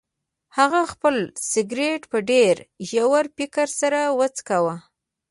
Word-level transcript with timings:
هغه 0.57 0.81
خپل 0.91 1.15
سګرټ 1.51 2.01
په 2.11 2.17
ډیر 2.31 2.55
ژور 2.89 3.25
فکر 3.37 3.67
سره 3.81 4.01
وڅکاوه. 4.19 4.75